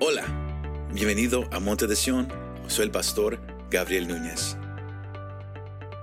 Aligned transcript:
Hola, 0.00 0.24
bienvenido 0.92 1.48
a 1.50 1.58
Monte 1.58 1.88
de 1.88 1.96
Sion. 1.96 2.28
Soy 2.68 2.84
el 2.84 2.92
pastor 2.92 3.40
Gabriel 3.68 4.06
Núñez. 4.06 4.56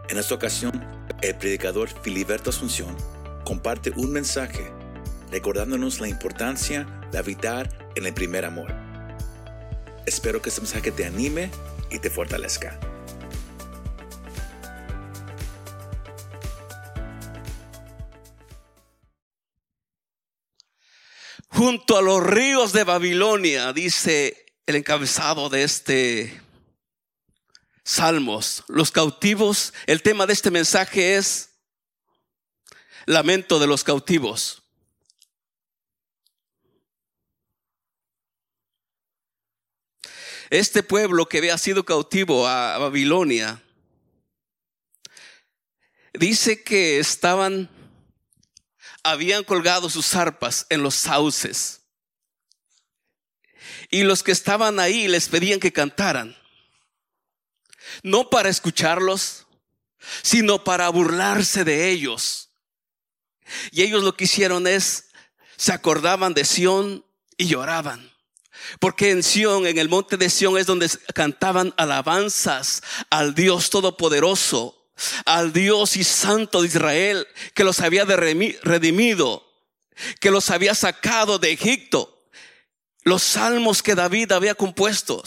En 0.10 0.18
esta 0.18 0.36
ocasión, 0.36 0.86
el 1.22 1.34
predicador 1.36 1.88
Filiberto 2.02 2.50
Asunción 2.50 2.94
comparte 3.46 3.94
un 3.96 4.12
mensaje 4.12 4.70
recordándonos 5.32 6.02
la 6.02 6.10
importancia 6.10 6.86
de 7.14 7.20
habitar 7.20 7.70
en 7.96 8.06
el 8.06 8.14
primer 8.14 8.44
amor. 8.44 8.74
Espero 10.06 10.42
que 10.42 10.50
este 10.50 10.60
mensaje 10.60 10.92
te 10.92 11.06
anime 11.06 11.50
y 11.90 12.00
te 12.00 12.10
fortalezca. 12.10 12.78
Junto 21.66 21.98
a 21.98 22.04
los 22.04 22.22
ríos 22.22 22.74
de 22.74 22.84
Babilonia, 22.84 23.74
dice 23.74 24.54
el 24.68 24.76
encabezado 24.76 25.50
de 25.50 25.64
este 25.64 26.42
Salmos, 27.84 28.64
los 28.68 28.92
cautivos, 28.92 29.74
el 29.88 30.04
tema 30.04 30.28
de 30.28 30.34
este 30.34 30.52
mensaje 30.52 31.16
es 31.16 31.56
lamento 33.08 33.58
de 33.58 33.66
los 33.66 33.84
cautivos. 33.84 34.62
Este 40.52 40.84
pueblo 40.84 41.28
que 41.28 41.40
había 41.40 41.58
sido 41.58 41.84
cautivo 41.84 42.48
a 42.48 42.78
Babilonia, 42.78 43.60
dice 46.14 46.62
que 46.62 47.00
estaban, 47.00 47.72
habían 49.06 49.44
colgado 49.44 49.90
sus 49.90 50.16
arpas 50.16 50.66
en 50.70 50.82
los 50.82 50.96
sauces. 50.96 51.82
Y 53.90 54.02
los 54.02 54.24
que 54.24 54.32
estaban 54.32 54.80
ahí 54.80 55.08
les 55.08 55.30
pedían 55.30 55.60
que 55.60 55.72
cantaran. 55.72 56.36
No 58.02 58.32
para 58.32 58.50
escucharlos, 58.50 59.46
sino 60.24 60.64
para 60.64 60.90
burlarse 60.90 61.64
de 61.64 61.90
ellos. 61.90 62.50
Y 63.72 63.84
ellos 63.84 64.04
lo 64.04 64.18
que 64.18 64.24
hicieron 64.24 64.66
es, 64.66 65.10
se 65.56 65.72
acordaban 65.72 66.34
de 66.34 66.44
Sión 66.44 67.06
y 67.38 67.46
lloraban. 67.46 68.12
Porque 68.80 69.12
en 69.12 69.22
Sión, 69.22 69.68
en 69.68 69.78
el 69.78 69.88
monte 69.88 70.18
de 70.18 70.32
Sión, 70.32 70.58
es 70.58 70.66
donde 70.66 70.90
cantaban 71.14 71.76
alabanzas 71.78 72.82
al 73.12 73.36
Dios 73.36 73.70
Todopoderoso, 73.70 74.85
al 75.26 75.54
Dios 75.54 75.98
y 75.98 76.04
Santo 76.04 76.62
de 76.62 76.68
Israel, 76.68 77.28
que 77.54 77.64
los 77.64 77.80
había 77.80 78.06
redimido, 78.06 79.46
que 80.20 80.32
los 80.32 80.50
había 80.50 80.76
sacado 80.76 81.40
de 81.40 81.52
Egipto. 81.52 82.30
Los 83.04 83.22
salmos 83.22 83.84
que 83.84 83.96
David 83.96 84.32
había 84.32 84.56
compuesto. 84.56 85.24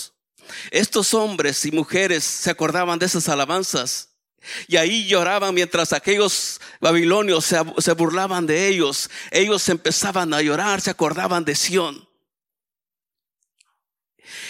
Estos 0.70 1.14
hombres 1.14 1.64
y 1.64 1.70
mujeres 1.70 2.24
se 2.24 2.50
acordaban 2.50 2.98
de 2.98 3.06
esas 3.06 3.28
alabanzas. 3.28 4.08
Y 4.66 4.76
ahí 4.76 5.06
lloraban 5.06 5.54
mientras 5.54 5.92
aquellos 5.92 6.60
babilonios 6.80 7.44
se, 7.44 7.58
se 7.78 7.92
burlaban 7.92 8.46
de 8.46 8.68
ellos. 8.68 9.10
Ellos 9.30 9.68
empezaban 9.68 10.32
a 10.34 10.42
llorar, 10.42 10.80
se 10.80 10.90
acordaban 10.90 11.44
de 11.44 11.54
Sión 11.54 12.08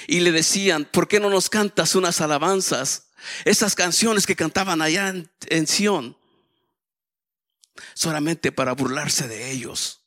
y 0.07 0.21
le 0.21 0.33
decían, 0.33 0.87
¿por 0.87 1.07
qué 1.07 1.21
no 1.21 1.31
nos 1.31 1.51
cantas 1.51 1.95
unas 1.95 2.21
alabanzas? 2.21 3.08
Esas 3.45 3.75
canciones 3.75 4.27
que 4.27 4.37
cantaban 4.37 4.83
allá 4.83 5.09
en, 5.09 5.31
en 5.47 5.67
Sión, 5.67 6.17
solamente 7.95 8.53
para 8.53 8.73
burlarse 8.73 9.29
de 9.29 9.51
ellos. 9.51 10.03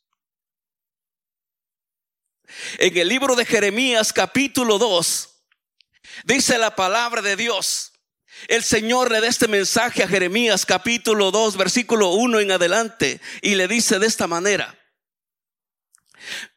En 2.78 2.96
el 2.96 3.08
libro 3.08 3.34
de 3.34 3.44
Jeremías 3.44 4.12
capítulo 4.12 4.78
2, 4.78 5.28
dice 6.24 6.58
la 6.58 6.74
palabra 6.74 7.22
de 7.22 7.36
Dios. 7.36 7.92
El 8.48 8.62
Señor 8.62 9.10
le 9.10 9.20
da 9.20 9.28
este 9.28 9.46
mensaje 9.46 10.02
a 10.02 10.08
Jeremías 10.08 10.66
capítulo 10.66 11.30
2, 11.30 11.56
versículo 11.56 12.10
1 12.10 12.40
en 12.40 12.52
adelante, 12.52 13.20
y 13.40 13.54
le 13.54 13.68
dice 13.68 13.98
de 13.98 14.06
esta 14.06 14.26
manera, 14.26 14.78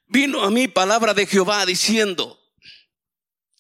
vino 0.08 0.44
a 0.44 0.50
mí 0.50 0.68
palabra 0.68 1.14
de 1.14 1.28
Jehová 1.28 1.66
diciendo, 1.66 2.40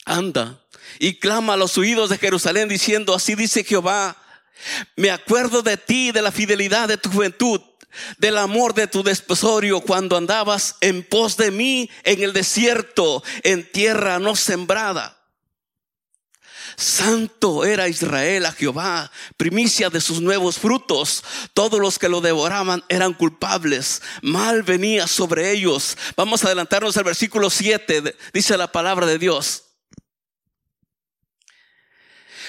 anda 0.06 0.65
y 1.00 1.20
clama 1.20 1.54
a 1.54 1.58
los 1.58 1.78
oídos 1.78 2.10
de 2.10 2.18
Jerusalén 2.18 2.68
diciendo, 2.68 3.14
así 3.14 3.36
dice 3.36 3.64
Jehová, 3.64 4.18
me 4.96 5.12
acuerdo 5.12 5.62
de 5.62 5.78
ti, 5.78 6.12
de 6.12 6.22
la 6.22 6.32
fidelidad 6.32 6.88
de 6.88 6.98
tu 6.98 7.12
juventud, 7.12 7.62
del 8.18 8.38
amor 8.38 8.74
de 8.74 8.88
tu 8.88 9.04
desposorio 9.04 9.82
cuando 9.82 10.18
andabas 10.18 10.76
en 10.82 11.04
pos 11.04 11.38
de 11.38 11.52
mí 11.52 11.90
en 12.04 12.22
el 12.24 12.34
desierto, 12.34 13.24
en 13.44 13.70
tierra 13.72 14.20
no 14.20 14.36
sembrada. 14.36 15.16
Santo 16.78 17.64
era 17.64 17.88
Israel 17.88 18.46
a 18.46 18.52
Jehová, 18.52 19.12
primicia 19.38 19.90
de 19.90 20.02
sus 20.02 20.20
nuevos 20.22 20.58
frutos. 20.58 21.24
Todos 21.54 21.80
los 21.80 21.98
que 21.98 22.10
lo 22.10 22.20
devoraban 22.20 22.84
eran 22.90 23.14
culpables. 23.14 24.02
Mal 24.22 24.64
venía 24.64 25.08
sobre 25.08 25.52
ellos. 25.52 25.98
Vamos 26.18 26.44
a 26.44 26.48
adelantarnos 26.48 26.98
al 26.98 27.06
versículo 27.06 27.50
7, 27.50 28.16
dice 28.34 28.58
la 28.58 28.72
palabra 28.72 29.06
de 29.06 29.18
Dios. 29.18 29.65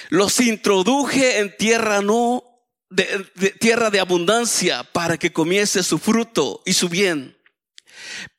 Los 0.09 0.39
introduje 0.39 1.39
en 1.39 1.55
tierra 1.57 2.01
no 2.01 2.43
de, 2.89 3.05
tierra 3.59 3.89
de 3.89 3.99
abundancia 3.99 4.83
para 4.83 5.17
que 5.17 5.33
comiese 5.33 5.83
su 5.83 5.99
fruto 5.99 6.61
y 6.65 6.73
su 6.73 6.89
bien. 6.89 7.37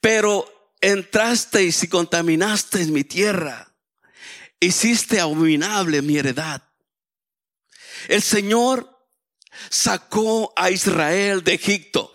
Pero 0.00 0.74
entrasteis 0.80 1.82
y 1.82 1.88
contaminasteis 1.88 2.88
mi 2.88 3.04
tierra. 3.04 3.74
Hiciste 4.60 5.20
abominable 5.20 6.02
mi 6.02 6.18
heredad. 6.18 6.62
El 8.08 8.22
Señor 8.22 8.98
sacó 9.68 10.52
a 10.56 10.70
Israel 10.70 11.42
de 11.44 11.54
Egipto 11.54 12.14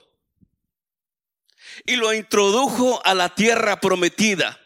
y 1.85 1.95
lo 1.95 2.13
introdujo 2.13 3.05
a 3.05 3.13
la 3.13 3.35
tierra 3.35 3.79
prometida. 3.79 4.59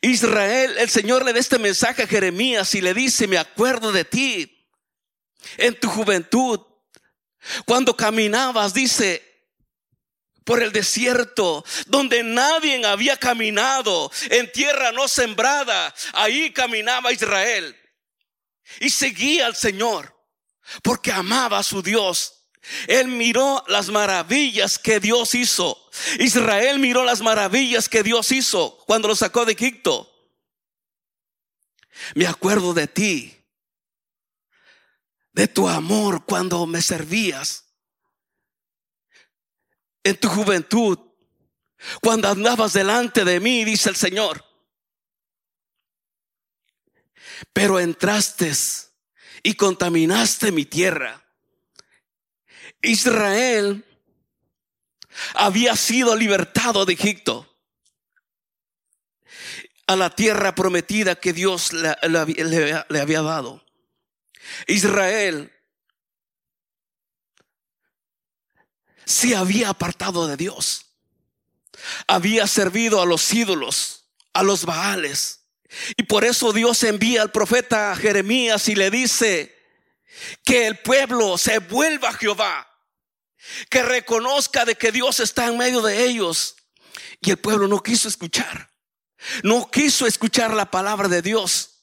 Israel, 0.00 0.76
el 0.78 0.90
Señor 0.90 1.24
le 1.24 1.32
da 1.32 1.40
este 1.40 1.58
mensaje 1.58 2.02
a 2.02 2.06
Jeremías 2.06 2.74
y 2.74 2.80
le 2.80 2.94
dice, 2.94 3.26
me 3.26 3.38
acuerdo 3.38 3.92
de 3.92 4.04
ti 4.04 4.68
en 5.56 5.78
tu 5.78 5.88
juventud, 5.88 6.60
cuando 7.66 7.96
caminabas, 7.96 8.72
dice, 8.72 9.34
por 10.44 10.62
el 10.62 10.72
desierto, 10.72 11.64
donde 11.86 12.22
nadie 12.22 12.84
había 12.86 13.16
caminado, 13.16 14.10
en 14.30 14.50
tierra 14.52 14.92
no 14.92 15.08
sembrada, 15.08 15.94
ahí 16.12 16.52
caminaba 16.52 17.12
Israel 17.12 17.76
y 18.80 18.90
seguía 18.90 19.46
al 19.46 19.56
Señor, 19.56 20.14
porque 20.82 21.12
amaba 21.12 21.58
a 21.58 21.62
su 21.62 21.82
Dios. 21.82 22.43
Él 22.86 23.08
miró 23.08 23.62
las 23.68 23.90
maravillas 23.90 24.78
que 24.78 25.00
Dios 25.00 25.34
hizo. 25.34 25.78
Israel 26.18 26.78
miró 26.78 27.04
las 27.04 27.20
maravillas 27.20 27.88
que 27.88 28.02
Dios 28.02 28.32
hizo 28.32 28.78
cuando 28.86 29.08
lo 29.08 29.16
sacó 29.16 29.44
de 29.44 29.52
Egipto. 29.52 30.10
Me 32.14 32.26
acuerdo 32.26 32.74
de 32.74 32.86
ti, 32.86 33.36
de 35.32 35.48
tu 35.48 35.68
amor 35.68 36.24
cuando 36.24 36.66
me 36.66 36.80
servías, 36.80 37.64
en 40.02 40.16
tu 40.18 40.28
juventud, 40.28 40.98
cuando 42.00 42.28
andabas 42.28 42.72
delante 42.72 43.24
de 43.24 43.40
mí, 43.40 43.64
dice 43.64 43.90
el 43.90 43.96
Señor. 43.96 44.44
Pero 47.52 47.78
entraste 47.78 48.52
y 49.42 49.54
contaminaste 49.54 50.50
mi 50.50 50.64
tierra 50.64 51.23
Israel 52.84 53.84
había 55.34 55.76
sido 55.76 56.16
libertado 56.16 56.84
de 56.84 56.94
Egipto 56.94 57.50
a 59.86 59.96
la 59.96 60.10
tierra 60.10 60.54
prometida 60.54 61.14
que 61.16 61.32
Dios 61.32 61.72
le, 61.72 63.00
había 63.00 63.22
dado. 63.22 63.64
Israel 64.66 65.52
se 69.04 69.36
había 69.36 69.70
apartado 69.70 70.26
de 70.26 70.36
Dios. 70.36 70.86
Había 72.06 72.46
servido 72.46 73.02
a 73.02 73.06
los 73.06 73.32
ídolos, 73.32 74.06
a 74.32 74.42
los 74.42 74.64
baales. 74.64 75.40
Y 75.96 76.04
por 76.04 76.24
eso 76.24 76.52
Dios 76.52 76.82
envía 76.84 77.20
al 77.20 77.32
profeta 77.32 77.94
Jeremías 77.96 78.68
y 78.68 78.74
le 78.74 78.90
dice 78.90 79.54
que 80.44 80.66
el 80.66 80.78
pueblo 80.78 81.36
se 81.36 81.58
vuelva 81.58 82.10
a 82.10 82.14
Jehová 82.14 82.73
que 83.68 83.82
reconozca 83.82 84.64
de 84.64 84.76
que 84.76 84.92
Dios 84.92 85.20
está 85.20 85.46
en 85.46 85.58
medio 85.58 85.82
de 85.82 86.04
ellos. 86.04 86.56
Y 87.20 87.30
el 87.30 87.38
pueblo 87.38 87.68
no 87.68 87.82
quiso 87.82 88.08
escuchar. 88.08 88.70
No 89.42 89.70
quiso 89.70 90.06
escuchar 90.06 90.52
la 90.54 90.70
palabra 90.70 91.08
de 91.08 91.22
Dios. 91.22 91.73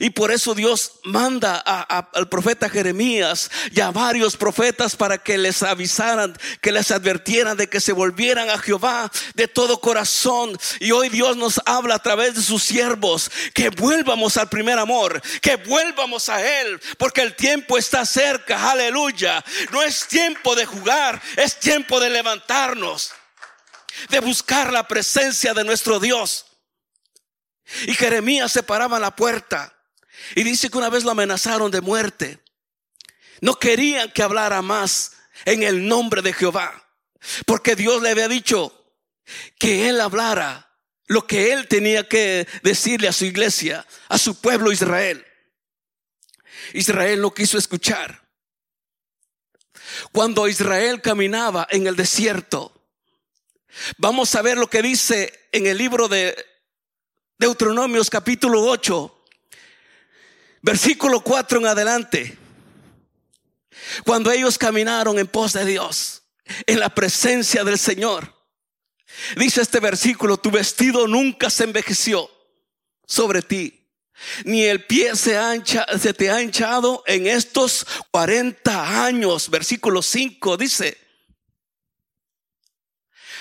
Y 0.00 0.10
por 0.10 0.32
eso 0.32 0.54
Dios 0.54 0.94
manda 1.04 1.56
al 1.56 2.28
profeta 2.28 2.68
Jeremías 2.68 3.50
y 3.70 3.80
a 3.80 3.90
varios 3.92 4.36
profetas 4.36 4.96
para 4.96 5.18
que 5.18 5.38
les 5.38 5.62
avisaran, 5.62 6.36
que 6.60 6.72
les 6.72 6.90
advirtieran 6.90 7.56
de 7.56 7.68
que 7.68 7.80
se 7.80 7.92
volvieran 7.92 8.50
a 8.50 8.58
Jehová 8.58 9.10
de 9.34 9.46
todo 9.46 9.80
corazón. 9.80 10.58
Y 10.80 10.90
hoy 10.90 11.08
Dios 11.08 11.36
nos 11.36 11.60
habla 11.64 11.94
a 11.94 12.02
través 12.02 12.34
de 12.34 12.42
sus 12.42 12.62
siervos 12.62 13.30
que 13.54 13.70
vuelvamos 13.70 14.36
al 14.36 14.48
primer 14.48 14.78
amor, 14.78 15.22
que 15.40 15.56
vuelvamos 15.56 16.28
a 16.28 16.60
Él, 16.60 16.80
porque 16.98 17.22
el 17.22 17.36
tiempo 17.36 17.78
está 17.78 18.04
cerca, 18.04 18.70
aleluya. 18.70 19.44
No 19.70 19.82
es 19.82 20.08
tiempo 20.08 20.56
de 20.56 20.66
jugar, 20.66 21.22
es 21.36 21.58
tiempo 21.60 22.00
de 22.00 22.10
levantarnos, 22.10 23.12
de 24.08 24.18
buscar 24.20 24.72
la 24.72 24.88
presencia 24.88 25.54
de 25.54 25.62
nuestro 25.62 26.00
Dios. 26.00 26.47
Y 27.86 27.94
Jeremías 27.94 28.52
se 28.52 28.62
paraba 28.62 28.98
la 28.98 29.14
puerta. 29.14 29.74
Y 30.34 30.42
dice 30.42 30.70
que 30.70 30.78
una 30.78 30.90
vez 30.90 31.04
lo 31.04 31.10
amenazaron 31.10 31.70
de 31.70 31.80
muerte. 31.80 32.42
No 33.40 33.58
querían 33.58 34.10
que 34.10 34.22
hablara 34.22 34.62
más 34.62 35.12
en 35.44 35.62
el 35.62 35.86
nombre 35.86 36.22
de 36.22 36.32
Jehová. 36.32 36.88
Porque 37.46 37.76
Dios 37.76 38.02
le 38.02 38.10
había 38.10 38.28
dicho 38.28 38.74
que 39.58 39.88
él 39.88 40.00
hablara 40.00 40.68
lo 41.06 41.26
que 41.26 41.52
él 41.52 41.68
tenía 41.68 42.06
que 42.06 42.46
decirle 42.62 43.08
a 43.08 43.12
su 43.12 43.24
iglesia, 43.24 43.86
a 44.08 44.18
su 44.18 44.40
pueblo 44.40 44.72
Israel. 44.72 45.24
Israel 46.74 47.20
no 47.20 47.32
quiso 47.32 47.58
escuchar. 47.58 48.28
Cuando 50.12 50.48
Israel 50.48 51.00
caminaba 51.00 51.66
en 51.70 51.86
el 51.86 51.96
desierto, 51.96 52.86
vamos 53.96 54.34
a 54.34 54.42
ver 54.42 54.58
lo 54.58 54.68
que 54.68 54.82
dice 54.82 55.48
en 55.52 55.66
el 55.66 55.78
libro 55.78 56.08
de 56.08 56.36
Deuteronomios 57.38 58.10
capítulo 58.10 58.64
8, 58.64 59.24
versículo 60.60 61.20
4 61.20 61.60
en 61.60 61.66
adelante. 61.66 62.38
Cuando 64.04 64.32
ellos 64.32 64.58
caminaron 64.58 65.20
en 65.20 65.28
pos 65.28 65.52
de 65.52 65.64
Dios, 65.64 66.24
en 66.66 66.80
la 66.80 66.88
presencia 66.88 67.62
del 67.62 67.78
Señor. 67.78 68.34
Dice 69.36 69.62
este 69.62 69.78
versículo, 69.78 70.36
tu 70.36 70.50
vestido 70.50 71.06
nunca 71.06 71.48
se 71.48 71.62
envejeció 71.62 72.28
sobre 73.06 73.42
ti, 73.42 73.88
ni 74.44 74.64
el 74.64 74.84
pie 74.84 75.14
se, 75.14 75.38
ancha, 75.38 75.86
se 75.96 76.12
te 76.12 76.32
ha 76.32 76.42
hinchado 76.42 77.04
en 77.06 77.28
estos 77.28 77.86
40 78.10 79.04
años. 79.04 79.48
Versículo 79.48 80.02
5 80.02 80.56
dice, 80.56 80.98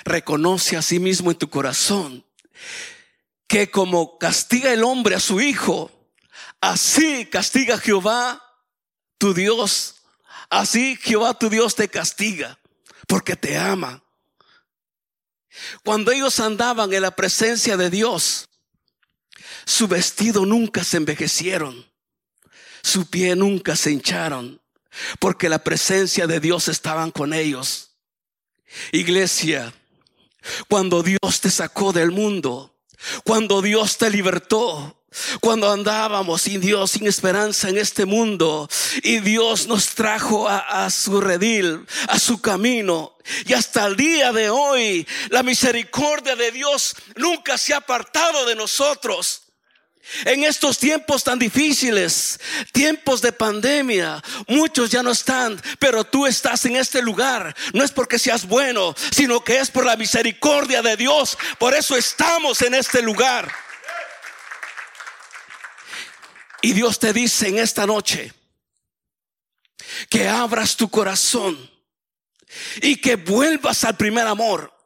reconoce 0.03 0.77
a 0.77 0.83
sí 0.83 0.99
mismo 0.99 1.31
en 1.31 1.37
tu 1.37 1.49
corazón 1.49 2.23
que 3.47 3.71
como 3.71 4.17
castiga 4.17 4.71
el 4.71 4.83
hombre 4.83 5.15
a 5.15 5.19
su 5.19 5.39
hijo, 5.41 5.91
así 6.61 7.25
castiga 7.25 7.77
Jehová 7.77 8.43
tu 9.17 9.33
Dios. 9.33 9.95
Así 10.49 10.97
Jehová 11.01 11.33
tu 11.33 11.49
Dios 11.49 11.75
te 11.75 11.89
castiga 11.89 12.59
porque 13.07 13.35
te 13.35 13.57
ama. 13.57 14.03
Cuando 15.83 16.11
ellos 16.11 16.39
andaban 16.39 16.93
en 16.93 17.01
la 17.01 17.15
presencia 17.15 17.77
de 17.77 17.89
Dios, 17.89 18.49
su 19.65 19.87
vestido 19.87 20.45
nunca 20.45 20.83
se 20.83 20.97
envejecieron, 20.97 21.89
su 22.83 23.09
pie 23.09 23.35
nunca 23.35 23.75
se 23.75 23.91
hincharon, 23.91 24.61
porque 25.19 25.49
la 25.49 25.63
presencia 25.63 26.27
de 26.27 26.39
Dios 26.39 26.67
estaban 26.67 27.11
con 27.11 27.33
ellos. 27.33 27.91
Iglesia, 28.91 29.73
cuando 30.69 31.01
Dios 31.01 31.41
te 31.41 31.49
sacó 31.49 31.91
del 31.91 32.11
mundo, 32.11 32.76
cuando 33.23 33.61
Dios 33.61 33.97
te 33.97 34.09
libertó, 34.09 34.97
cuando 35.41 35.71
andábamos 35.71 36.43
sin 36.43 36.61
Dios, 36.61 36.91
sin 36.91 37.07
esperanza 37.07 37.69
en 37.69 37.77
este 37.77 38.05
mundo, 38.05 38.69
y 39.03 39.19
Dios 39.19 39.67
nos 39.67 39.89
trajo 39.95 40.47
a, 40.47 40.89
su 40.89 41.21
redil, 41.21 41.85
a 42.07 42.19
su 42.19 42.41
camino, 42.41 43.17
y 43.45 43.53
hasta 43.53 43.85
el 43.85 43.95
día 43.95 44.31
de 44.31 44.49
hoy, 44.49 45.07
la 45.29 45.43
misericordia 45.43 46.35
de 46.35 46.51
Dios 46.51 46.95
nunca 47.15 47.57
se 47.57 47.73
ha 47.73 47.77
apartado 47.77 48.45
de 48.45 48.55
nosotros. 48.55 49.46
En 50.25 50.43
estos 50.43 50.77
tiempos 50.77 51.23
tan 51.23 51.37
difíciles, 51.37 52.39
tiempos 52.71 53.21
de 53.21 53.33
pandemia, 53.33 54.23
muchos 54.47 54.89
ya 54.89 55.03
no 55.03 55.11
están, 55.11 55.61
pero 55.79 56.05
tú 56.05 56.25
estás 56.25 56.63
en 56.65 56.77
este 56.77 57.01
lugar. 57.01 57.55
No 57.73 57.83
es 57.83 57.91
porque 57.91 58.17
seas 58.17 58.45
bueno, 58.45 58.95
sino 59.11 59.43
que 59.43 59.59
es 59.59 59.69
por 59.69 59.85
la 59.85 59.97
misericordia 59.97 60.81
de 60.81 60.95
Dios. 60.95 61.37
Por 61.59 61.73
eso 61.73 61.97
estamos 61.97 62.61
en 62.61 62.73
este 62.75 63.01
lugar. 63.01 63.51
Y 66.61 66.73
Dios 66.73 66.99
te 66.99 67.13
dice 67.13 67.49
en 67.49 67.59
esta 67.59 67.85
noche 67.85 68.33
que 70.09 70.27
abras 70.27 70.75
tu 70.77 70.89
corazón 70.89 71.69
y 72.81 72.95
que 72.97 73.15
vuelvas 73.15 73.83
al 73.83 73.97
primer 73.97 74.25
amor 74.25 74.76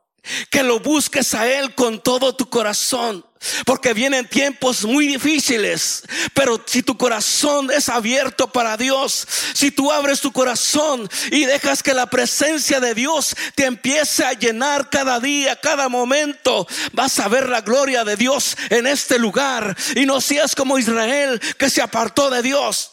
que 0.50 0.64
lo 0.64 0.80
busques 0.80 1.34
a 1.34 1.48
Él 1.48 1.74
con 1.76 2.02
todo 2.02 2.36
tu 2.36 2.50
corazón. 2.50 3.26
Porque 3.66 3.96
vienen 3.96 4.28
tiempos 4.28 4.86
muy 4.86 5.08
difíciles. 5.08 6.04
Pero 6.36 6.64
si 6.66 6.84
tu 6.84 6.96
corazón 6.96 7.72
es 7.72 7.90
abierto 7.90 8.52
para 8.52 8.78
Dios, 8.78 9.28
si 9.54 9.72
tú 9.72 9.92
abres 9.92 10.22
tu 10.22 10.32
corazón 10.32 11.10
y 11.32 11.46
dejas 11.46 11.82
que 11.82 11.96
la 11.96 12.06
presencia 12.06 12.80
de 12.80 12.94
Dios 12.94 13.36
te 13.56 13.66
empiece 13.66 14.24
a 14.24 14.34
llenar 14.34 14.92
cada 14.92 15.20
día, 15.20 15.56
cada 15.56 15.90
momento, 15.90 16.68
vas 16.94 17.18
a 17.18 17.28
ver 17.30 17.50
la 17.50 17.62
gloria 17.62 18.04
de 18.04 18.16
Dios 18.16 18.56
en 18.70 18.86
este 18.86 19.18
lugar. 19.18 19.76
Y 19.96 20.06
no 20.06 20.22
seas 20.22 20.54
como 20.54 20.78
Israel 20.78 21.42
que 21.58 21.72
se 21.72 21.82
apartó 21.82 22.30
de 22.30 22.44
Dios 22.44 22.92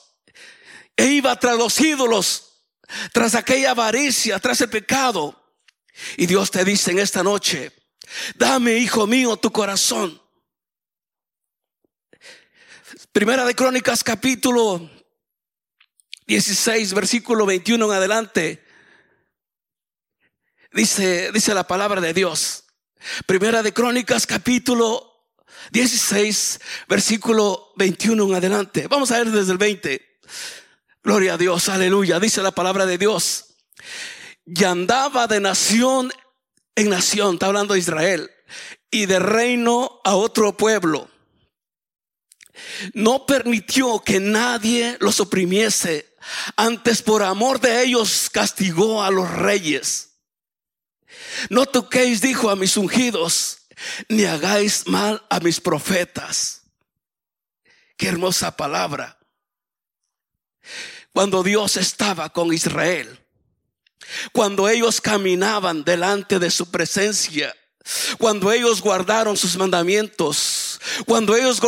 e 0.97 1.07
iba 1.07 1.39
tras 1.39 1.57
los 1.57 1.81
ídolos, 1.81 2.63
tras 3.13 3.35
aquella 3.35 3.71
avaricia, 3.71 4.39
tras 4.39 4.61
el 4.63 4.69
pecado. 4.71 5.38
Y 6.17 6.27
Dios 6.27 6.51
te 6.51 6.65
dice 6.65 6.91
en 6.91 6.99
esta 6.99 7.23
noche, 7.23 7.73
dame, 8.37 8.77
hijo 8.79 9.07
mío, 9.07 9.37
tu 9.37 9.51
corazón. 9.51 10.21
Primera 13.13 13.45
de 13.45 13.55
Crónicas 13.55 14.05
capítulo 14.05 14.89
16, 16.27 16.95
versículo 16.95 17.47
21 17.47 17.87
en 17.87 17.93
adelante. 17.93 18.65
Dice, 20.73 21.33
dice 21.33 21.55
la 21.55 21.67
palabra 21.67 22.01
de 22.01 22.13
Dios. 22.13 22.65
Primera 23.27 23.63
de 23.63 23.73
Crónicas 23.73 24.27
capítulo 24.27 25.33
16, 25.73 26.61
versículo 26.89 27.73
21 27.77 28.25
en 28.25 28.35
adelante. 28.35 28.87
Vamos 28.89 29.11
a 29.11 29.19
ver 29.19 29.31
desde 29.31 29.53
el 29.53 29.59
20. 29.59 30.21
Gloria 31.03 31.35
a 31.35 31.39
Dios, 31.39 31.69
aleluya. 31.69 32.21
Dice 32.21 32.43
la 32.43 32.51
palabra 32.51 32.87
de 32.87 32.99
Dios 32.99 33.57
y 34.55 34.65
andaba 34.65 35.27
de 35.27 35.41
nación 35.41 36.11
en 36.75 36.91
nación, 36.91 37.35
está 37.35 37.47
hablando 37.47 37.75
de 37.75 37.81
Israel, 37.81 38.31
y 38.91 39.07
de 39.07 39.19
reino 39.19 40.01
a 40.05 40.15
otro 40.15 40.57
pueblo. 40.57 41.11
No 42.95 43.27
permitió 43.27 44.01
que 44.01 44.21
nadie 44.21 44.97
los 45.01 45.21
oprimiese, 45.21 46.15
antes 46.57 47.03
por 47.03 47.23
amor 47.23 47.61
de 47.61 47.83
ellos 47.83 48.31
castigó 48.31 49.03
a 49.03 49.11
los 49.11 49.31
reyes. 49.31 50.21
No 51.51 51.67
toquéis, 51.67 52.21
dijo 52.21 52.51
a 52.51 52.57
mis 52.57 52.77
ungidos, 52.77 53.67
ni 54.09 54.25
hagáis 54.25 54.87
mal 54.87 55.25
a 55.31 55.41
mis 55.41 55.61
profetas. 55.61 56.63
Qué 57.97 58.09
hermosa 58.09 58.57
palabra. 58.57 59.19
Cuando 61.13 61.43
Dios 61.43 61.77
estaba 61.77 62.31
con 62.31 62.53
Israel, 62.53 63.28
cuando 64.33 64.69
ellos 64.69 65.01
caminaban 65.01 65.85
delante 65.85 66.39
de 66.39 66.51
su 66.51 66.71
presencia, 66.71 67.55
cuando 68.19 68.53
ellos 68.53 68.83
guardaron 68.83 69.37
sus 69.37 69.57
mandamientos, 69.57 70.79
cuando 71.07 71.35
ellos 71.35 71.61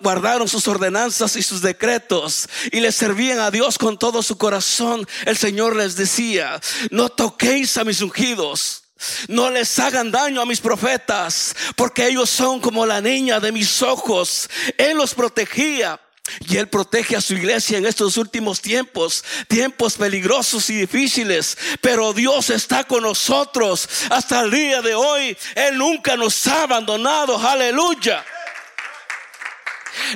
guardaron 0.00 0.48
sus 0.48 0.68
ordenanzas 0.68 1.36
y 1.36 1.42
sus 1.42 1.62
decretos 1.62 2.48
y 2.70 2.80
le 2.80 2.92
servían 2.92 3.40
a 3.40 3.50
Dios 3.50 3.78
con 3.78 3.98
todo 3.98 4.22
su 4.22 4.36
corazón, 4.36 5.06
el 5.24 5.36
Señor 5.36 5.74
les 5.76 5.96
decía, 5.96 6.60
no 6.90 7.08
toquéis 7.08 7.76
a 7.76 7.84
mis 7.84 8.02
ungidos. 8.02 8.84
No 9.28 9.48
les 9.48 9.78
hagan 9.78 10.10
daño 10.10 10.40
a 10.40 10.44
mis 10.44 10.60
profetas, 10.60 11.54
porque 11.76 12.08
ellos 12.08 12.28
son 12.28 12.58
como 12.60 12.84
la 12.84 13.00
niña 13.00 13.38
de 13.38 13.52
mis 13.52 13.80
ojos. 13.80 14.50
Él 14.76 14.96
los 14.96 15.14
protegía 15.14 16.00
y 16.40 16.56
Él 16.56 16.68
protege 16.68 17.16
a 17.16 17.20
su 17.20 17.34
iglesia 17.34 17.78
en 17.78 17.86
estos 17.86 18.16
últimos 18.16 18.60
tiempos, 18.60 19.24
tiempos 19.48 19.96
peligrosos 19.96 20.68
y 20.70 20.80
difíciles. 20.80 21.56
Pero 21.80 22.12
Dios 22.12 22.50
está 22.50 22.84
con 22.84 23.02
nosotros 23.02 23.88
hasta 24.10 24.40
el 24.40 24.50
día 24.50 24.82
de 24.82 24.94
hoy. 24.94 25.36
Él 25.54 25.78
nunca 25.78 26.16
nos 26.16 26.46
ha 26.46 26.64
abandonado. 26.64 27.38
Aleluya. 27.38 28.24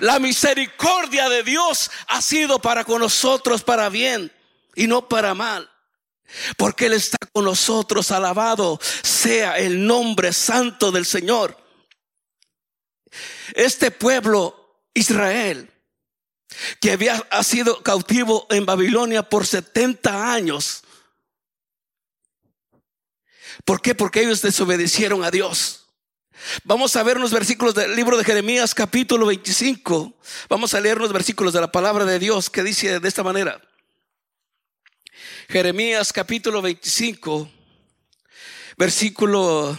La 0.00 0.19
misericordia 0.19 1.28
de 1.28 1.42
Dios 1.42 1.90
ha 2.09 2.23
sido 2.23 2.59
para 2.61 2.85
con 2.85 3.00
nosotros 3.00 3.62
para 3.62 3.88
bien 3.88 4.33
y 4.75 4.87
no 4.87 5.09
para 5.09 5.35
mal. 5.35 5.69
Porque 6.57 6.87
Él 6.87 6.95
está 6.95 7.19
con 7.33 7.45
nosotros. 7.45 8.11
Alabado 8.11 8.81
sea 9.02 9.59
el 9.59 9.87
nombre 9.87 10.33
santo 10.33 10.90
del 10.92 11.04
Señor. 11.04 11.57
Este 13.54 13.90
pueblo, 13.90 14.87
Israel, 14.95 15.72
que 16.81 16.93
había 16.93 17.15
ha 17.31 17.43
sido 17.45 17.83
cautivo 17.83 18.47
en 18.51 18.67
Babilonia 18.67 19.23
por 19.23 19.47
70 19.47 20.33
años. 20.33 20.83
¿Por 23.65 23.81
qué? 23.81 23.95
Porque 23.95 24.23
ellos 24.23 24.43
desobedecieron 24.43 25.25
a 25.25 25.31
Dios. 25.31 25.83
Vamos 26.65 26.97
a 26.97 27.03
ver 27.03 27.21
los 27.21 27.31
versículos 27.31 27.75
del 27.75 27.95
libro 27.95 28.17
de 28.17 28.25
Jeremías 28.25 28.75
capítulo 28.75 29.27
25. 29.27 30.13
Vamos 30.49 30.75
a 30.75 30.81
leer 30.81 30.99
los 30.99 31.13
versículos 31.13 31.53
de 31.53 31.61
la 31.61 31.71
palabra 31.71 32.05
de 32.05 32.19
Dios 32.19 32.51
que 32.51 32.63
dice 32.63 32.99
de 32.99 33.09
esta 33.09 33.23
manera. 33.23 33.61
Jeremías 35.49 36.13
capítulo 36.13 36.63
25, 36.63 37.49
versículo... 38.77 39.79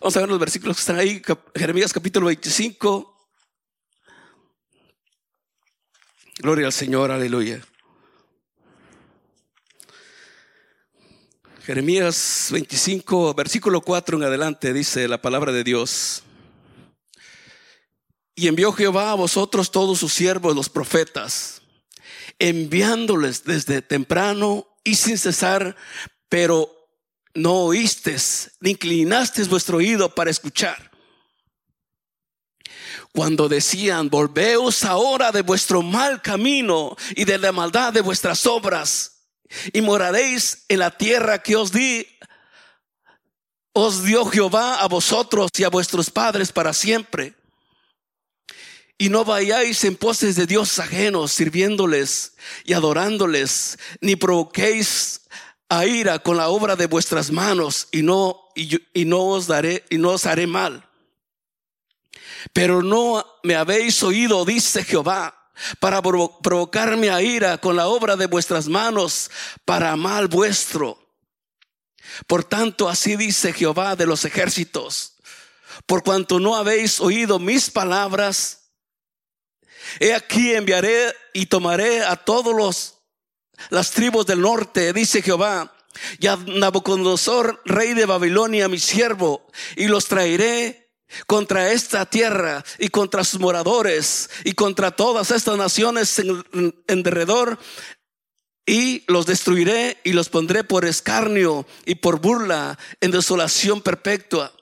Vamos 0.00 0.16
a 0.16 0.20
ver 0.20 0.28
los 0.28 0.38
versículos 0.38 0.76
que 0.76 0.80
están 0.80 0.98
ahí. 0.98 1.22
Jeremías 1.54 1.92
capítulo 1.92 2.26
25. 2.26 3.11
Gloria 6.38 6.66
al 6.66 6.72
Señor, 6.72 7.10
aleluya. 7.10 7.60
Jeremías 11.64 12.48
25, 12.50 13.34
versículo 13.34 13.82
4 13.82 14.16
en 14.16 14.24
adelante, 14.24 14.72
dice 14.72 15.06
la 15.08 15.20
palabra 15.20 15.52
de 15.52 15.62
Dios. 15.62 16.22
Y 18.34 18.48
envió 18.48 18.72
Jehová 18.72 19.12
a 19.12 19.14
vosotros 19.14 19.70
todos 19.70 19.98
sus 19.98 20.12
siervos, 20.12 20.56
los 20.56 20.70
profetas, 20.70 21.62
enviándoles 22.38 23.44
desde 23.44 23.82
temprano 23.82 24.66
y 24.84 24.94
sin 24.94 25.18
cesar, 25.18 25.76
pero 26.30 26.88
no 27.34 27.56
oísteis, 27.56 28.52
ni 28.60 28.70
inclinasteis 28.70 29.48
vuestro 29.48 29.76
oído 29.76 30.14
para 30.14 30.30
escuchar. 30.30 30.91
Cuando 33.12 33.48
decían, 33.48 34.10
volveos 34.10 34.84
ahora 34.84 35.32
de 35.32 35.42
vuestro 35.42 35.82
mal 35.82 36.22
camino 36.22 36.96
y 37.16 37.24
de 37.24 37.38
la 37.38 37.52
maldad 37.52 37.92
de 37.92 38.00
vuestras 38.00 38.46
obras 38.46 39.12
y 39.72 39.80
moraréis 39.80 40.64
en 40.68 40.78
la 40.78 40.90
tierra 40.90 41.42
que 41.42 41.56
os 41.56 41.72
di, 41.72 42.06
os 43.72 44.04
dio 44.04 44.24
Jehová 44.26 44.80
a 44.80 44.88
vosotros 44.88 45.50
y 45.56 45.64
a 45.64 45.70
vuestros 45.70 46.10
padres 46.10 46.52
para 46.52 46.72
siempre. 46.72 47.34
Y 48.98 49.08
no 49.08 49.24
vayáis 49.24 49.84
en 49.84 49.96
poses 49.96 50.36
de 50.36 50.46
dioses 50.46 50.78
ajenos, 50.78 51.32
sirviéndoles 51.32 52.34
y 52.64 52.74
adorándoles, 52.74 53.78
ni 54.00 54.16
provoquéis 54.16 55.22
a 55.68 55.86
ira 55.86 56.18
con 56.18 56.36
la 56.36 56.48
obra 56.48 56.76
de 56.76 56.86
vuestras 56.86 57.30
manos, 57.30 57.88
y 57.90 58.02
no, 58.02 58.38
y 58.54 59.04
no 59.06 59.24
os 59.24 59.46
daré, 59.46 59.84
y 59.90 59.98
no 59.98 60.10
os 60.10 60.26
haré 60.26 60.46
mal. 60.46 60.88
Pero 62.52 62.82
no 62.82 63.24
me 63.42 63.54
habéis 63.54 64.02
oído, 64.02 64.44
dice 64.44 64.84
Jehová 64.84 65.38
para 65.80 66.02
provocarme 66.02 67.10
a 67.10 67.22
ira 67.22 67.58
con 67.58 67.76
la 67.76 67.86
obra 67.86 68.16
de 68.16 68.26
vuestras 68.26 68.68
manos, 68.68 69.30
para 69.64 69.94
mal 69.96 70.28
vuestro. 70.28 70.98
Por 72.26 72.44
tanto, 72.44 72.88
así 72.88 73.16
dice 73.16 73.52
Jehová 73.52 73.96
de 73.96 74.06
los 74.06 74.24
ejércitos, 74.24 75.14
por 75.86 76.02
cuanto 76.02 76.40
no 76.40 76.56
habéis 76.56 77.00
oído 77.00 77.38
mis 77.38 77.70
palabras, 77.70 78.70
he 80.00 80.14
aquí 80.14 80.54
enviaré 80.54 81.14
y 81.32 81.46
tomaré 81.46 82.04
a 82.04 82.16
todos 82.16 82.54
los 82.54 82.98
las 83.68 83.92
tribus 83.92 84.26
del 84.26 84.40
norte, 84.40 84.92
dice 84.92 85.22
Jehová, 85.22 85.72
y 86.18 86.26
a 86.26 86.36
Nabucodonosor, 86.36 87.62
rey 87.64 87.94
de 87.94 88.06
Babilonia, 88.06 88.68
mi 88.68 88.78
siervo, 88.78 89.46
y 89.76 89.86
los 89.86 90.06
traeré 90.06 90.81
contra 91.26 91.72
esta 91.72 92.06
tierra 92.06 92.64
y 92.78 92.88
contra 92.88 93.24
sus 93.24 93.40
moradores 93.40 94.30
y 94.44 94.52
contra 94.52 94.90
todas 94.90 95.30
estas 95.30 95.56
naciones 95.56 96.18
en, 96.18 97.02
derredor 97.02 97.58
y 98.66 99.04
los 99.08 99.26
destruiré 99.26 99.98
y 100.04 100.12
los 100.12 100.28
pondré 100.28 100.64
por 100.64 100.84
escarnio 100.84 101.66
y 101.84 101.96
por 101.96 102.20
burla 102.20 102.78
en 103.00 103.10
desolación 103.10 103.82
perpetua. 103.82 104.52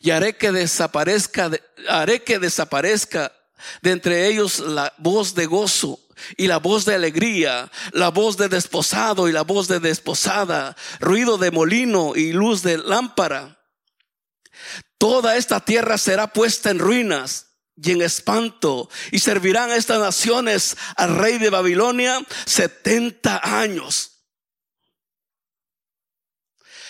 Y 0.00 0.10
haré 0.10 0.36
que 0.36 0.52
desaparezca, 0.52 1.50
haré 1.88 2.22
que 2.22 2.38
desaparezca 2.38 3.32
de 3.82 3.90
entre 3.90 4.26
ellos 4.26 4.60
la 4.60 4.94
voz 4.98 5.34
de 5.34 5.46
gozo 5.46 6.00
y 6.38 6.46
la 6.46 6.58
voz 6.58 6.86
de 6.86 6.94
alegría, 6.94 7.70
la 7.92 8.08
voz 8.08 8.38
de 8.38 8.48
desposado 8.48 9.28
y 9.28 9.32
la 9.32 9.42
voz 9.42 9.68
de 9.68 9.80
desposada, 9.80 10.76
ruido 10.98 11.36
de 11.36 11.50
molino 11.50 12.16
y 12.16 12.32
luz 12.32 12.62
de 12.62 12.78
lámpara 12.78 13.56
Toda 14.98 15.36
esta 15.36 15.60
tierra 15.60 15.98
será 15.98 16.32
puesta 16.32 16.70
en 16.70 16.78
ruinas 16.78 17.46
y 17.76 17.92
en 17.92 18.02
espanto 18.02 18.88
y 19.12 19.18
servirán 19.18 19.70
estas 19.70 20.00
naciones 20.00 20.76
al 20.96 21.16
rey 21.16 21.38
de 21.38 21.50
Babilonia 21.50 22.24
70 22.46 23.40
años. 23.60 24.12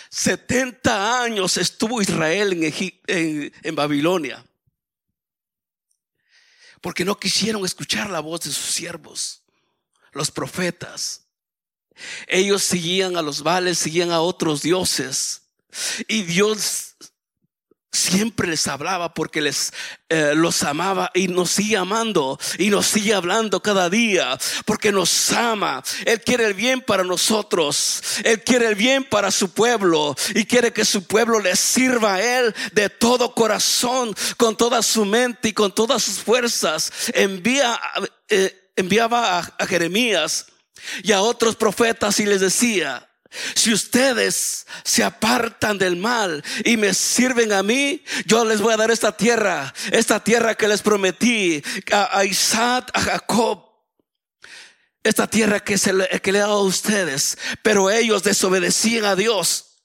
70 0.09 1.21
años 1.21 1.57
estuvo 1.57 2.01
Israel 2.01 2.53
en, 3.07 3.53
en, 3.61 3.75
Babilonia. 3.75 4.43
Porque 6.81 7.03
no 7.03 7.19
quisieron 7.19 7.65
escuchar 7.65 8.09
la 8.09 8.21
voz 8.21 8.41
de 8.41 8.51
sus 8.51 8.73
siervos, 8.73 9.43
los 10.13 10.31
profetas. 10.31 11.27
Ellos 12.27 12.63
seguían 12.63 13.17
a 13.17 13.21
los 13.21 13.43
vales, 13.43 13.79
seguían 13.79 14.11
a 14.11 14.21
otros 14.21 14.61
dioses. 14.61 15.41
Y 16.07 16.23
Dios 16.23 16.86
siempre 17.91 18.47
les 18.47 18.67
hablaba 18.67 19.13
porque 19.13 19.41
les 19.41 19.73
eh, 20.09 20.33
los 20.35 20.63
amaba 20.63 21.11
y 21.13 21.27
nos 21.27 21.51
sigue 21.51 21.77
amando 21.77 22.39
y 22.57 22.69
nos 22.69 22.85
sigue 22.85 23.13
hablando 23.13 23.61
cada 23.61 23.89
día 23.89 24.37
porque 24.65 24.91
nos 24.91 25.31
ama. 25.31 25.83
Él 26.05 26.21
quiere 26.21 26.45
el 26.45 26.53
bien 26.53 26.81
para 26.81 27.03
nosotros. 27.03 28.01
Él 28.23 28.43
quiere 28.43 28.67
el 28.67 28.75
bien 28.75 29.03
para 29.03 29.31
su 29.31 29.51
pueblo 29.51 30.15
y 30.35 30.45
quiere 30.45 30.73
que 30.73 30.85
su 30.85 31.03
pueblo 31.03 31.39
le 31.39 31.55
sirva 31.55 32.15
a 32.15 32.39
él 32.39 32.55
de 32.73 32.89
todo 32.89 33.33
corazón, 33.33 34.15
con 34.37 34.55
toda 34.55 34.81
su 34.81 35.05
mente 35.05 35.49
y 35.49 35.53
con 35.53 35.73
todas 35.73 36.03
sus 36.03 36.19
fuerzas. 36.19 36.91
Envía 37.13 37.79
eh, 38.29 38.71
enviaba 38.77 39.39
a 39.39 39.65
Jeremías 39.65 40.45
y 41.03 41.11
a 41.11 41.21
otros 41.21 41.55
profetas 41.55 42.19
y 42.19 42.25
les 42.25 42.41
decía, 42.41 43.06
si 43.55 43.73
ustedes 43.73 44.65
se 44.83 45.03
apartan 45.03 45.77
del 45.77 45.95
mal 45.95 46.43
y 46.63 46.77
me 46.77 46.93
sirven 46.93 47.51
a 47.51 47.63
mí, 47.63 48.03
yo 48.25 48.45
les 48.45 48.61
voy 48.61 48.73
a 48.73 48.77
dar 48.77 48.91
esta 48.91 49.15
tierra, 49.15 49.73
esta 49.91 50.23
tierra 50.23 50.55
que 50.55 50.67
les 50.67 50.81
prometí 50.81 51.63
a, 51.91 52.23
Isaac, 52.25 52.91
a 52.93 53.01
Jacob. 53.01 53.65
Esta 55.03 55.27
tierra 55.27 55.61
que, 55.61 55.77
se 55.77 55.93
le, 55.93 56.07
que 56.21 56.31
le 56.31 56.39
he 56.39 56.41
dado 56.41 56.59
a 56.59 56.63
ustedes, 56.63 57.37
pero 57.63 57.89
ellos 57.89 58.23
desobedecían 58.23 59.05
a 59.05 59.15
Dios. 59.15 59.83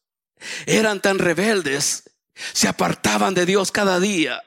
Eran 0.67 1.01
tan 1.01 1.19
rebeldes, 1.21 2.11
se 2.53 2.67
apartaban 2.67 3.35
de 3.35 3.47
Dios 3.47 3.71
cada 3.71 4.01
día. 4.01 4.43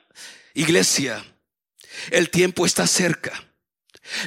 Iglesia, 0.54 1.24
el 2.12 2.30
tiempo 2.30 2.66
está 2.66 2.88
cerca. 2.88 3.45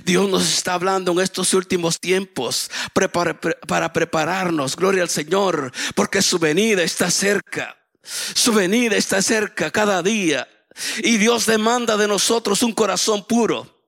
Dios 0.04 0.28
nos 0.28 0.42
está 0.48 0.74
hablando 0.74 1.12
en 1.12 1.20
estos 1.20 1.54
últimos 1.54 2.00
tiempos 2.00 2.70
para, 2.92 3.92
prepararnos, 3.92 4.76
gloria 4.76 5.02
al 5.02 5.08
Señor, 5.08 5.72
porque 5.94 6.22
su 6.22 6.38
venida 6.38 6.82
está 6.82 7.10
cerca. 7.10 7.76
Su 8.02 8.52
venida 8.52 8.96
está 8.96 9.22
cerca 9.22 9.70
cada 9.70 10.02
día. 10.02 10.48
Y 11.02 11.16
Dios 11.16 11.46
demanda 11.46 11.96
de 11.96 12.08
nosotros 12.08 12.62
un 12.62 12.72
corazón 12.72 13.24
puro, 13.26 13.84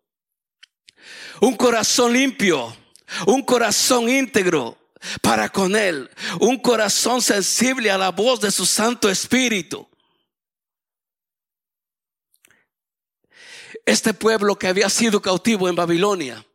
un 1.41 1.57
corazón 1.57 2.13
limpio, 2.13 2.77
un 3.27 3.43
corazón 3.43 4.09
íntegro 4.09 4.77
para 5.23 5.49
con 5.49 5.77
Él, 5.77 6.11
un 6.41 6.59
corazón 6.59 7.23
sensible 7.23 7.91
a 7.91 7.99
la 7.99 8.11
voz 8.11 8.41
de 8.41 8.51
su 8.51 8.67
Santo 8.67 9.09
Espíritu. 9.09 9.90
Este 13.91 14.15
pueblo 14.15 14.57
que 14.57 14.69
había 14.69 14.89
sido 14.89 15.21
cautivo 15.21 15.69
en 15.69 15.75
Babilonia. 15.75 16.47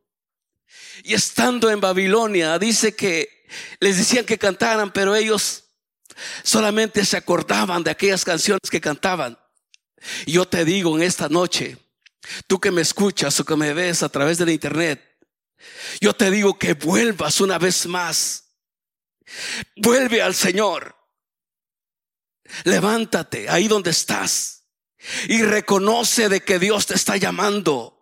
Y 1.04 1.14
estando 1.14 1.70
en 1.70 1.82
Babilonia, 1.82 2.58
dice 2.58 2.96
que 2.96 3.46
les 3.80 3.98
decían 3.98 4.26
que 4.26 4.38
cantaran, 4.38 4.92
pero 4.92 5.16
ellos 5.16 5.66
solamente 6.44 7.06
se 7.06 7.18
acordaban 7.18 7.84
de 7.84 7.92
aquellas 7.92 8.24
canciones 8.24 8.70
que 8.70 8.82
cantaban. 8.82 9.38
Yo 10.26 10.48
te 10.48 10.66
digo 10.66 10.96
en 10.96 11.04
esta 11.04 11.30
noche, 11.30 11.78
tú 12.48 12.60
que 12.60 12.72
me 12.72 12.82
escuchas 12.82 13.40
o 13.40 13.46
que 13.46 13.56
me 13.56 13.74
ves 13.74 14.04
a 14.04 14.10
través 14.10 14.38
del 14.38 14.50
internet, 14.50 15.02
yo 16.00 16.14
te 16.14 16.32
digo 16.32 16.58
que 16.58 16.74
vuelvas 16.74 17.42
una 17.42 17.58
vez 17.58 17.86
más. 17.88 18.46
Vuelve 19.76 20.22
al 20.22 20.36
Señor. 20.36 20.96
Levántate 22.64 23.50
ahí 23.50 23.68
donde 23.68 23.90
estás 23.90 24.65
y 25.28 25.42
reconoce 25.42 26.30
de 26.30 26.42
que 26.42 26.60
Dios 26.60 26.86
te 26.86 26.96
está 26.96 27.18
llamando. 27.18 27.95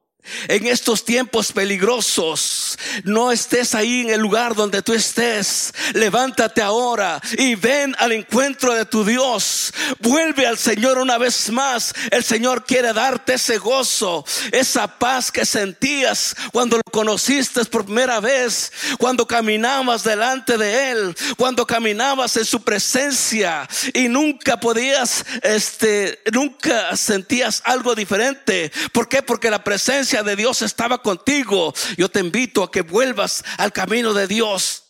En 0.48 0.68
estos 0.68 1.06
tiempos 1.06 1.51
peligrosos. 1.51 2.77
No 3.03 3.32
estés 3.32 3.75
ahí 3.75 4.01
en 4.01 4.10
el 4.10 4.22
lugar 4.22 4.56
donde 4.56 4.82
tú 4.82 4.94
estés. 4.94 5.74
Levántate 5.94 6.62
ahora 6.62 7.22
y 7.38 7.56
ven 7.56 7.96
al 8.00 8.12
encuentro 8.12 8.74
de 8.74 8.86
tu 8.86 9.03
Dios. 9.03 9.74
Vuelve 10.00 10.48
al 10.48 10.58
Señor 10.58 10.98
una 10.98 11.18
vez 11.18 11.50
más. 11.50 11.94
El 12.12 12.24
Señor 12.24 12.65
quiere 12.65 12.94
darte 12.94 13.36
ese 13.36 13.58
gozo, 13.58 14.25
esa 14.51 14.88
paz 15.00 15.32
que 15.32 15.46
sentías 15.46 16.36
cuando 16.51 16.77
lo 16.77 16.84
conociste 16.92 17.63
por 17.65 17.86
primera 17.86 18.20
vez, 18.20 18.72
cuando 19.00 19.27
caminabas 19.27 20.03
delante 20.03 20.58
de 20.58 20.92
Él, 20.92 21.15
cuando 21.38 21.65
caminabas 21.65 22.38
en 22.38 22.46
su 22.46 22.62
presencia 22.63 23.68
y 23.94 24.08
nunca 24.08 24.60
podías, 24.60 25.25
este, 25.42 26.22
nunca 26.32 26.96
sentías 26.96 27.62
algo 27.65 27.96
diferente. 27.96 28.72
¿Por 28.92 29.08
qué? 29.08 29.22
Porque 29.22 29.50
la 29.50 29.63
presencia 29.63 30.12
de 30.22 30.36
Dios 30.36 30.62
estaba 30.62 31.01
contigo, 31.01 31.74
yo 31.98 32.10
te 32.10 32.20
invito 32.20 32.62
a 32.63 32.72
que 32.72 32.82
vuelvas 32.82 33.43
al 33.58 33.74
camino 33.74 34.13
de 34.13 34.27
Dios. 34.27 34.84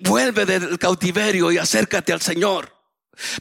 Vuelve 0.00 0.44
del 0.44 0.78
cautiverio 0.78 1.52
y 1.52 1.58
acércate 1.58 2.12
al 2.12 2.20
Señor. 2.20 2.76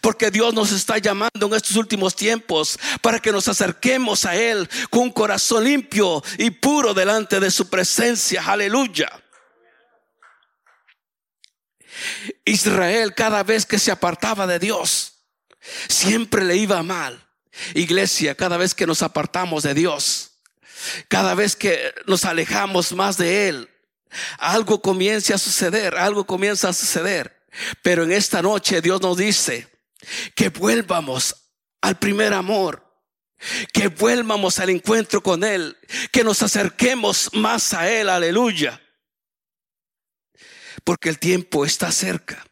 Porque 0.02 0.30
Dios 0.30 0.54
nos 0.54 0.72
está 0.72 0.98
llamando 0.98 1.48
en 1.48 1.54
estos 1.54 1.76
últimos 1.78 2.16
tiempos 2.16 2.78
para 3.02 3.20
que 3.20 3.32
nos 3.32 3.48
acerquemos 3.48 4.26
a 4.26 4.36
Él 4.36 4.70
con 4.90 5.04
un 5.04 5.12
corazón 5.12 5.64
limpio 5.64 6.22
y 6.38 6.52
puro 6.52 6.94
delante 6.94 7.40
de 7.40 7.50
su 7.50 7.70
presencia. 7.70 8.44
Aleluya. 8.46 9.10
Israel 12.46 13.14
cada 13.16 13.44
vez 13.44 13.66
que 13.66 13.80
se 13.80 13.92
apartaba 13.92 14.46
de 14.46 14.60
Dios, 14.60 15.26
siempre 15.88 16.44
le 16.44 16.58
iba 16.58 16.84
mal. 16.84 17.28
Iglesia, 17.74 18.36
cada 18.36 18.58
vez 18.58 18.74
que 18.74 18.88
nos 18.88 19.02
apartamos 19.02 19.64
de 19.64 19.74
Dios, 19.74 20.31
cada 21.08 21.36
vez 21.36 21.56
que 21.56 21.94
nos 22.08 22.26
alejamos 22.26 22.94
más 22.94 23.18
de 23.18 23.50
Él, 23.50 23.70
algo 24.38 24.82
comienza 24.82 25.36
a 25.36 25.38
suceder, 25.38 25.96
algo 25.96 26.26
comienza 26.26 26.70
a 26.70 26.74
suceder. 26.74 27.46
Pero 27.82 28.04
en 28.04 28.12
esta 28.12 28.42
noche 28.42 28.82
Dios 28.82 29.02
nos 29.02 29.18
dice 29.18 29.68
que 30.36 30.50
vuelvamos 30.50 31.36
al 31.82 31.98
primer 31.98 32.34
amor, 32.34 32.88
que 33.74 33.88
vuelvamos 33.88 34.60
al 34.60 34.70
encuentro 34.70 35.22
con 35.22 35.44
Él, 35.44 35.78
que 36.12 36.24
nos 36.24 36.42
acerquemos 36.42 37.30
más 37.34 37.74
a 37.74 37.90
Él, 37.90 38.10
aleluya. 38.10 38.82
Porque 40.84 41.10
el 41.10 41.20
tiempo 41.20 41.66
está 41.66 41.92
cerca. 41.92 42.46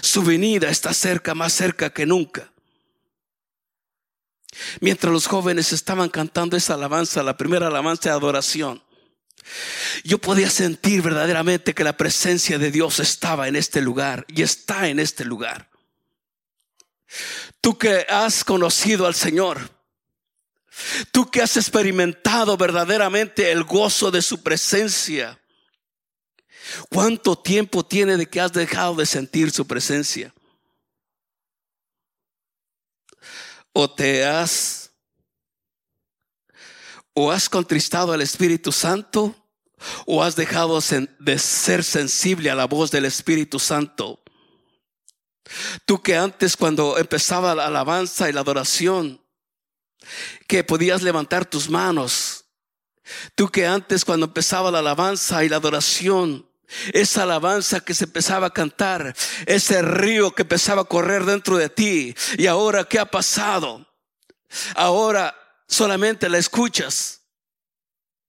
Su 0.00 0.22
venida 0.22 0.68
está 0.68 0.94
cerca, 0.94 1.34
más 1.34 1.52
cerca 1.52 1.90
que 1.90 2.06
nunca. 2.06 2.51
Mientras 4.80 5.12
los 5.12 5.26
jóvenes 5.26 5.72
estaban 5.72 6.08
cantando 6.08 6.56
esa 6.56 6.74
alabanza, 6.74 7.22
la 7.22 7.36
primera 7.36 7.68
alabanza 7.68 8.10
de 8.10 8.16
adoración, 8.16 8.82
yo 10.04 10.18
podía 10.18 10.50
sentir 10.50 11.02
verdaderamente 11.02 11.74
que 11.74 11.84
la 11.84 11.96
presencia 11.96 12.58
de 12.58 12.70
Dios 12.70 13.00
estaba 13.00 13.48
en 13.48 13.56
este 13.56 13.80
lugar 13.80 14.24
y 14.28 14.42
está 14.42 14.88
en 14.88 14.98
este 15.00 15.24
lugar. 15.24 15.70
Tú 17.60 17.78
que 17.78 18.06
has 18.08 18.44
conocido 18.44 19.06
al 19.06 19.14
Señor, 19.14 19.70
tú 21.10 21.30
que 21.30 21.42
has 21.42 21.56
experimentado 21.56 22.56
verdaderamente 22.56 23.52
el 23.52 23.64
gozo 23.64 24.10
de 24.10 24.22
su 24.22 24.42
presencia, 24.42 25.38
¿cuánto 26.90 27.36
tiempo 27.36 27.84
tiene 27.84 28.16
de 28.16 28.26
que 28.26 28.40
has 28.40 28.52
dejado 28.52 28.96
de 28.96 29.06
sentir 29.06 29.50
su 29.50 29.66
presencia? 29.66 30.32
O 33.72 33.90
te 33.90 34.24
has 34.24 34.90
o 37.14 37.30
has 37.30 37.48
contristado 37.48 38.12
al 38.12 38.22
Espíritu 38.22 38.72
Santo 38.72 39.34
o 40.06 40.22
has 40.22 40.36
dejado 40.36 40.78
de 41.18 41.38
ser 41.38 41.84
sensible 41.84 42.50
a 42.50 42.54
la 42.54 42.66
voz 42.66 42.90
del 42.90 43.04
Espíritu 43.04 43.58
Santo. 43.58 44.22
Tú 45.84 46.00
que 46.00 46.16
antes 46.16 46.56
cuando 46.56 46.96
empezaba 46.98 47.54
la 47.54 47.66
alabanza 47.66 48.28
y 48.28 48.32
la 48.32 48.40
adoración, 48.40 49.20
que 50.46 50.64
podías 50.64 51.02
levantar 51.02 51.44
tus 51.44 51.68
manos. 51.68 52.44
Tú 53.34 53.48
que 53.48 53.66
antes 53.66 54.04
cuando 54.04 54.26
empezaba 54.26 54.70
la 54.70 54.78
alabanza 54.78 55.44
y 55.44 55.48
la 55.48 55.56
adoración, 55.56 56.48
esa 56.92 57.22
alabanza 57.22 57.80
que 57.80 57.94
se 57.94 58.04
empezaba 58.04 58.48
a 58.48 58.52
cantar, 58.52 59.14
ese 59.46 59.82
río 59.82 60.34
que 60.34 60.42
empezaba 60.42 60.82
a 60.82 60.86
correr 60.86 61.24
dentro 61.24 61.56
de 61.56 61.68
ti. 61.68 62.14
Y 62.38 62.46
ahora, 62.46 62.84
¿qué 62.84 62.98
ha 62.98 63.06
pasado? 63.06 63.86
Ahora 64.74 65.34
solamente 65.66 66.28
la 66.28 66.38
escuchas. 66.38 67.22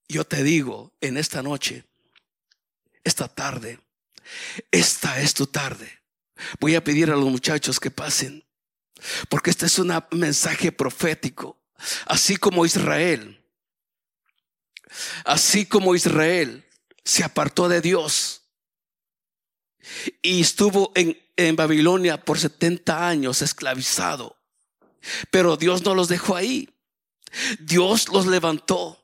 Yo 0.08 0.25
te 0.25 0.43
digo 0.43 0.93
en 1.01 1.17
esta 1.17 1.41
noche, 1.41 1.86
esta 3.03 3.27
tarde, 3.27 3.79
esta 4.71 5.19
es 5.19 5.34
tu 5.34 5.47
tarde. 5.47 6.01
Voy 6.60 6.75
a 6.75 6.84
pedir 6.84 7.10
a 7.12 7.15
los 7.15 7.29
muchachos 7.29 7.79
que 7.79 7.91
pasen, 7.91 8.43
porque 9.29 9.49
este 9.49 9.65
es 9.65 9.79
un 9.79 9.93
mensaje 10.12 10.71
profético, 10.71 11.60
así 12.06 12.38
como 12.38 12.65
Israel, 12.65 13.43
así 15.25 15.65
como 15.65 15.95
Israel 15.95 16.65
se 17.03 17.23
apartó 17.23 17.67
de 17.67 17.81
Dios 17.81 18.43
y 20.21 20.41
estuvo 20.41 20.91
en, 20.95 21.21
en 21.35 21.55
Babilonia 21.55 22.23
por 22.23 22.39
70 22.39 23.07
años 23.07 23.41
esclavizado. 23.41 24.37
Pero 25.31 25.57
Dios 25.57 25.83
no 25.83 25.95
los 25.95 26.07
dejó 26.07 26.35
ahí. 26.35 26.69
Dios 27.59 28.09
los 28.09 28.27
levantó 28.27 29.03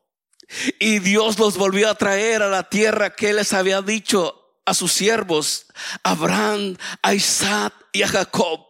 y 0.79 0.99
Dios 0.99 1.37
los 1.39 1.57
volvió 1.57 1.89
a 1.89 1.95
traer 1.95 2.41
a 2.41 2.47
la 2.47 2.69
tierra 2.69 3.15
que 3.15 3.33
les 3.33 3.53
había 3.53 3.81
dicho 3.81 4.35
a 4.65 4.73
sus 4.73 4.93
siervos, 4.93 5.65
Abraham, 6.03 6.77
a 7.01 7.13
Isaac 7.13 7.73
y 7.91 8.03
a 8.03 8.07
Jacob. 8.07 8.65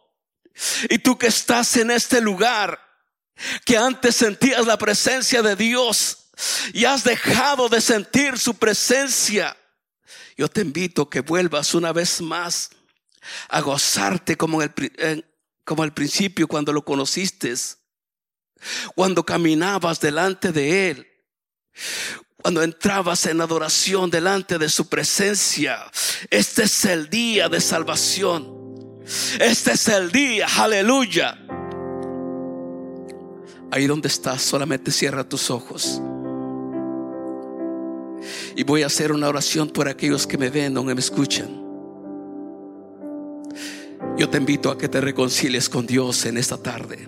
Y 0.90 1.00
tú 1.00 1.18
que 1.18 1.28
estás 1.28 1.78
en 1.78 1.92
este 1.92 2.22
lugar, 2.22 2.80
que 3.66 3.78
antes 3.78 4.16
sentías 4.16 4.66
la 4.66 4.78
presencia 4.78 5.42
de 5.42 5.56
Dios, 5.56 6.29
y 6.74 6.86
has 6.86 7.04
dejado 7.04 7.70
de 7.70 7.82
sentir 7.82 8.38
su 8.38 8.54
presencia, 8.56 9.56
yo 10.38 10.48
te 10.48 10.62
invito 10.62 11.10
que 11.10 11.22
vuelvas 11.22 11.74
una 11.74 11.92
vez 11.92 12.22
más 12.22 12.70
a 13.50 13.62
gozarte 13.62 14.38
como 14.38 14.62
en 14.62 14.74
el, 14.98 15.26
como 15.66 15.84
al 15.84 15.94
principio 15.94 16.48
cuando 16.48 16.74
lo 16.74 16.84
conociste, 16.84 17.54
cuando 18.96 19.26
caminabas 19.26 20.00
delante 20.00 20.52
de 20.52 20.90
Él, 20.90 21.08
cuando 22.42 22.64
entrabas 22.64 23.26
en 23.26 23.42
adoración 23.42 24.10
delante 24.10 24.58
de 24.58 24.70
su 24.70 24.88
presencia. 24.88 25.92
Este 26.30 26.64
es 26.64 26.86
el 26.86 27.10
día 27.10 27.50
de 27.50 27.62
salvación. 27.62 29.04
Este 29.40 29.74
es 29.74 29.88
el 29.90 30.12
día, 30.12 30.48
aleluya. 30.58 31.38
Ahí 33.72 33.86
donde 33.86 34.08
estás, 34.08 34.42
solamente 34.42 34.92
cierra 34.92 35.28
tus 35.28 35.52
ojos. 35.52 36.02
Y 38.60 38.64
voy 38.64 38.84
a 38.84 38.88
hacer 38.88 39.14
una 39.14 39.30
oración 39.30 39.70
por 39.70 39.88
aquellos 39.88 40.28
que 40.28 40.38
me 40.38 40.50
ven 40.50 40.76
o 40.76 40.84
me 40.84 40.92
escuchan. 40.92 41.48
Yo 44.18 44.30
te 44.30 44.38
invito 44.38 44.70
a 44.70 44.78
que 44.78 44.90
te 44.90 45.00
reconcilies 45.00 45.70
con 45.70 45.88
Dios 45.88 46.26
en 46.26 46.38
esta 46.38 46.58
tarde. 46.58 47.08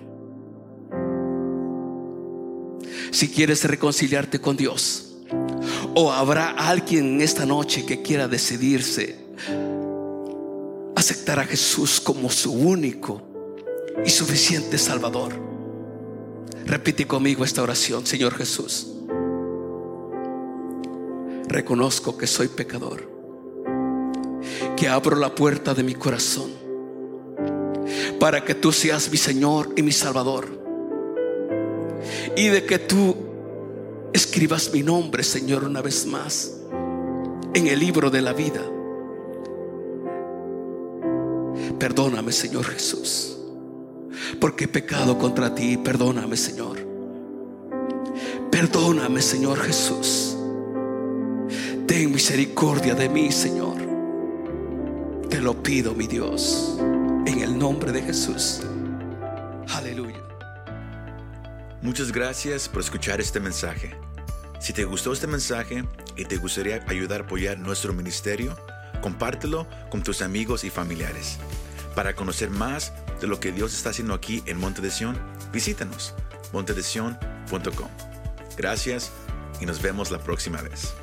Si 3.10 3.28
quieres 3.28 3.64
reconciliarte 3.64 4.40
con 4.40 4.56
Dios, 4.56 5.12
o 5.94 6.10
habrá 6.10 6.52
alguien 6.52 7.16
en 7.16 7.20
esta 7.20 7.44
noche 7.44 7.84
que 7.84 8.00
quiera 8.00 8.28
decidirse 8.28 9.18
aceptar 10.96 11.38
a 11.38 11.44
Jesús 11.44 12.00
como 12.00 12.30
su 12.30 12.50
único 12.50 13.20
y 14.06 14.08
suficiente 14.08 14.78
Salvador. 14.78 15.34
Repite 16.64 17.06
conmigo 17.06 17.44
esta 17.44 17.62
oración, 17.62 18.06
Señor 18.06 18.36
Jesús 18.36 19.01
reconozco 21.52 22.16
que 22.16 22.26
soy 22.26 22.48
pecador, 22.48 23.08
que 24.76 24.88
abro 24.88 25.16
la 25.16 25.34
puerta 25.34 25.74
de 25.74 25.82
mi 25.82 25.94
corazón 25.94 26.50
para 28.18 28.44
que 28.44 28.54
tú 28.54 28.72
seas 28.72 29.10
mi 29.10 29.16
Señor 29.16 29.70
y 29.76 29.82
mi 29.82 29.92
Salvador. 29.92 30.46
Y 32.36 32.48
de 32.48 32.64
que 32.64 32.78
tú 32.78 33.16
escribas 34.12 34.72
mi 34.72 34.82
nombre, 34.82 35.22
Señor, 35.22 35.64
una 35.64 35.82
vez 35.82 36.06
más 36.06 36.58
en 37.54 37.66
el 37.66 37.78
libro 37.78 38.10
de 38.10 38.22
la 38.22 38.32
vida. 38.32 38.62
Perdóname, 41.78 42.32
Señor 42.32 42.64
Jesús, 42.66 43.36
porque 44.40 44.64
he 44.64 44.68
pecado 44.68 45.18
contra 45.18 45.54
ti. 45.54 45.76
Perdóname, 45.76 46.36
Señor. 46.36 46.78
Perdóname, 48.50 49.20
Señor 49.20 49.58
Jesús 49.58 50.31
ten 51.92 52.10
misericordia 52.10 52.94
de 52.94 53.06
mí, 53.06 53.30
Señor. 53.30 53.76
Te 55.28 55.42
lo 55.42 55.62
pido, 55.62 55.94
mi 55.94 56.06
Dios, 56.06 56.78
en 57.26 57.40
el 57.40 57.58
nombre 57.58 57.92
de 57.92 58.00
Jesús. 58.00 58.62
Aleluya. 59.68 60.22
Muchas 61.82 62.10
gracias 62.10 62.66
por 62.66 62.80
escuchar 62.80 63.20
este 63.20 63.40
mensaje. 63.40 63.94
Si 64.58 64.72
te 64.72 64.84
gustó 64.84 65.12
este 65.12 65.26
mensaje 65.26 65.84
y 66.16 66.24
te 66.24 66.38
gustaría 66.38 66.82
ayudar 66.88 67.20
a 67.20 67.24
apoyar 67.24 67.58
nuestro 67.58 67.92
ministerio, 67.92 68.56
compártelo 69.02 69.66
con 69.90 70.02
tus 70.02 70.22
amigos 70.22 70.64
y 70.64 70.70
familiares. 70.70 71.36
Para 71.94 72.14
conocer 72.14 72.48
más 72.48 72.94
de 73.20 73.26
lo 73.26 73.38
que 73.38 73.52
Dios 73.52 73.74
está 73.74 73.90
haciendo 73.90 74.14
aquí 74.14 74.42
en 74.46 74.58
Monte 74.58 74.80
de 74.80 74.90
Sion, 74.90 75.18
visítanos 75.52 76.14
montedesion.com. 76.54 77.88
Gracias 78.56 79.12
y 79.60 79.66
nos 79.66 79.82
vemos 79.82 80.10
la 80.10 80.20
próxima 80.20 80.62
vez. 80.62 80.94